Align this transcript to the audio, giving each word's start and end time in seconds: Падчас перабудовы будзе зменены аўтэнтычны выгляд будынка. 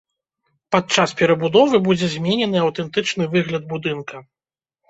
Падчас 0.75 1.13
перабудовы 1.19 1.81
будзе 1.87 2.09
зменены 2.15 2.57
аўтэнтычны 2.65 3.31
выгляд 3.35 3.69
будынка. 3.75 4.25